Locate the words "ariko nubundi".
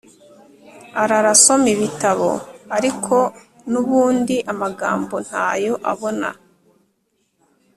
2.77-4.35